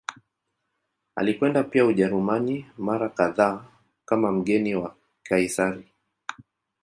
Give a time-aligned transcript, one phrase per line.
[1.15, 3.65] Alikwenda pia Ujerumani mara kadhaa
[4.05, 5.91] kama mgeni wa Kaisari.